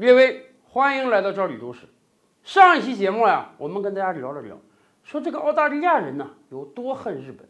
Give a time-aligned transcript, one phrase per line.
[0.00, 1.80] 列位，欢迎来到这里都市。
[2.42, 4.58] 上一期节目呀，我们跟大家聊了聊，
[5.04, 7.46] 说这个澳大利亚人呢有多恨日本。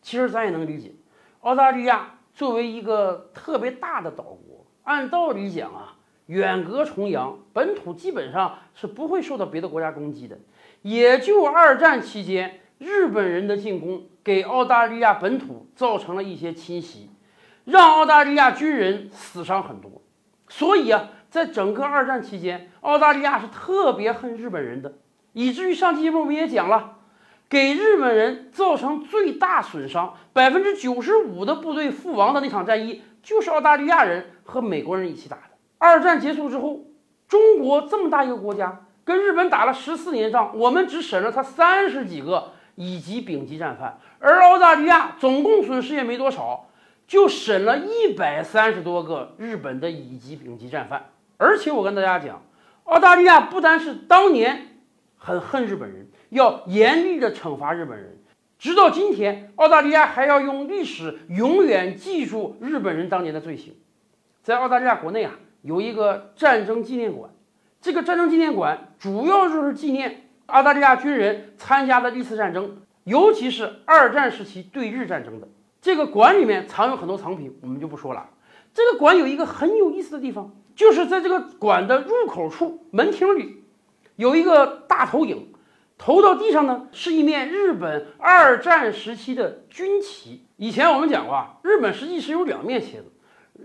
[0.00, 0.92] 其实咱也能理解，
[1.40, 10.38] 澳大利亚作为一个特别大的岛国，按道理讲啊，远隔重洋，本土基本上是不会受到别的国家攻击的。
[10.80, 17.10] 也就二战期间，日本人的进攻给澳大利亚本土造成了一些侵袭，
[17.66, 20.00] 让澳大利亚军人死伤很多。
[20.50, 24.92] 所以啊，在整个二战期间，澳大利亚是特别恨日本人的，
[25.32, 26.98] 以至于上期节目我们也讲了，
[27.48, 35.42] 给日本人造成最大损伤、百分之九十五的部队覆亡的那场战役，就是澳大利亚人和美国人一起打的。
[35.78, 36.80] 二战结束之后，
[37.26, 38.82] 中国这么大一个国家。
[39.02, 46.66] 跟日本打了十四年仗，我们只审了他三十几个乙级、丙级战犯，而澳大利亚总共损失也没多少，
[47.10, 51.10] 就审了一百三十多个日本的乙级、丙级战犯。
[51.38, 52.40] 而且我跟大家讲，
[52.84, 54.78] 澳大利亚不单是当年
[55.16, 58.16] 很恨日本人，要严厉的惩罚日本人，
[58.60, 63.74] 直到今天，澳大利亚还要用历史永远记住日本人当年的罪行。
[64.44, 67.32] 在澳大利亚国内啊，有一个战争纪念馆。
[67.80, 75.48] 这个战争纪念馆主要就是纪念澳大利亚军人参加的历次战争，尤其是二战时期对日战争的。
[75.80, 78.28] 这个馆里面藏有很多藏品，我们就不说了。
[78.74, 83.64] 这个馆有一个很有意思的地方，就是在这个馆的入口处门厅里，
[84.16, 85.52] 有一个大投影，
[85.96, 90.44] 投到地上呢是一面日本二战时期的军旗。
[90.56, 93.12] 以前我们讲过啊，日本实际是有两面旗子，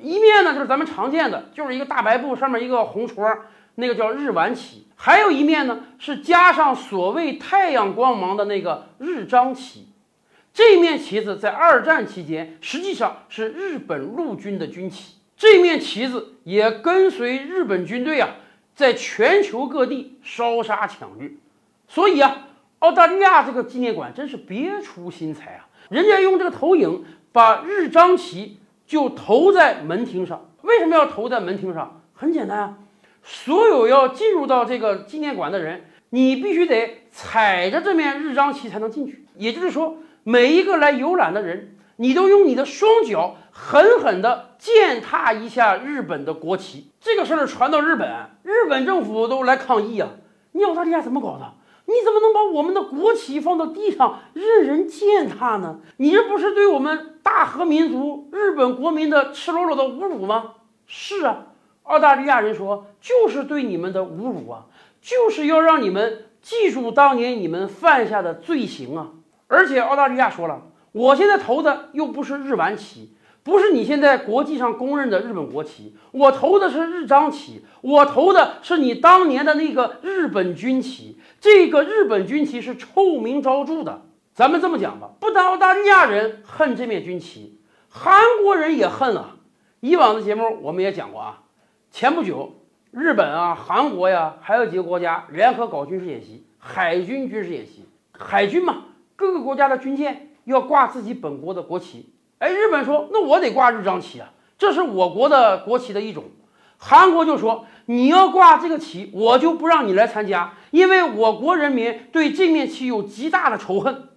[0.00, 3.24] 一面呢就是咱们常见的，就是一个大白布上面一个红戳。
[3.76, 9.89] 那个叫日丸旗，还有一面呢是加上所谓太阳光芒的那个日章旗。
[10.52, 18.36] 这面旗子在二战期间实际上是日本陆军的军旗，这面旗子也跟随日本军队啊，
[18.74, 21.30] 在全球各地烧杀抢掠。
[21.88, 22.48] 所以啊，
[22.80, 30.48] 澳大利亚这个纪念馆真是别出心裁啊，人家用这个投影把日章旗就投在门厅上。
[30.62, 32.02] 为什么要投在门厅上？
[32.12, 32.78] 很简单啊。
[33.22, 39.24] 所有要进入到这个纪念馆的人，你必须得踩着这面日章旗才能进去。
[39.36, 46.90] 也就是说，每一个来游览的人，你都用你的双脚狠狠地践踏一下日本的国旗。
[47.00, 48.08] 这个事儿传到日本，
[48.42, 50.10] 日本政府都来抗议啊！
[50.52, 51.54] 你澳大利亚怎么搞的？
[51.86, 55.80] 你怎么能把我们的国旗放到地上任人践踏呢？
[55.96, 60.54] 你这不是对我们大和民族日本国民的赤裸裸的侮辱吗？
[60.86, 61.46] 是啊。
[61.84, 64.66] 澳大利亚人说：“就是对你们的侮辱啊，
[65.02, 69.08] 就是要让你们记住当年你们犯下的罪行啊！
[69.50, 70.62] 而且澳大利亚说了，
[70.92, 81.20] 我现在投的又不是日丸旗，不是你现在国际上公认的日本国旗，我投的是日章旗，我投的是你当年的那个日本军旗。
[81.40, 84.02] 这个日本军旗是臭名昭著的。
[84.32, 89.36] 咱们这么讲吧，不但澳大利亚人恨这面军旗，韩国人也恨啊。
[89.80, 91.42] 以往的节目我们也讲过啊。”
[91.90, 92.54] 前不久，
[92.92, 97.84] 日本啊、韩国呀，还有几个国家联合搞军事演习，海军军事演习。
[98.12, 98.84] 海军嘛，
[99.20, 102.14] 各个国家的军舰要挂自己本国的国旗。
[102.38, 106.24] 哎，日本说，那我得挂日章旗啊，这是我国的国旗的一种。
[106.78, 114.08] 韩国就说，你要挂这个旗，我就不让你来参加，因为我国人民对这面旗有极大的仇恨。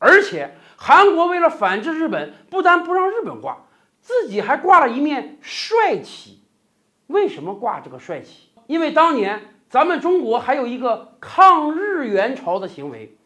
[0.00, 3.58] 而且，韩国为了反制日本，不但不让日本挂，
[4.00, 6.40] 自己还挂了一面帅旗。
[7.06, 8.48] 为什么挂这个帅旗？
[8.66, 13.16] 因为当年咱们中国还有一个抗日援朝的行为，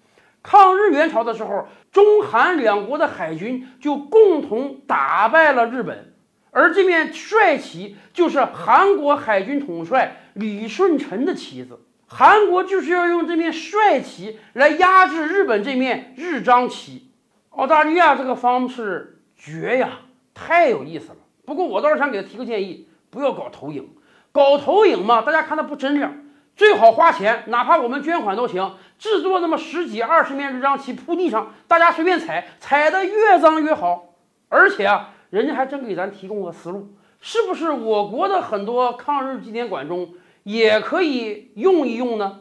[0.42, 6.12] 抗日援朝的时候，中韩两国的海军就共同打败了日本，
[6.50, 11.80] 而这面帅旗就是韩国海军统帅李舜臣的旗子。
[12.06, 17.10] 韩国就是要用这面帅旗来压制日本这面日章旗。
[17.50, 20.00] 澳大利亚这个方式绝呀，
[20.34, 21.16] 太有意思了。
[21.44, 22.88] 不过我倒是想给他提个建议。
[23.10, 23.90] 不要搞投影，
[24.32, 26.21] 搞投影嘛，大家看的不真亮。
[26.54, 34.14] 最好花钱，哪怕我们捐款都行，制作那么十几二十面日章旗铺地上，大家随便踩，踩得越脏越好。
[34.48, 40.10] 而且啊，人家还真给咱提供了思路，是不是我国的很多抗日纪念馆中
[40.42, 42.40] 也可以用一用呢？